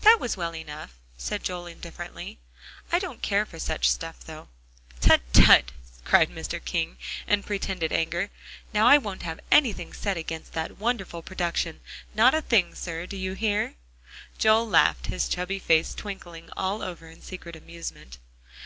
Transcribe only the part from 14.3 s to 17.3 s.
Joel laughed, his chubby face twinkling all over in